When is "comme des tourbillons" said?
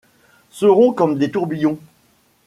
0.93-1.77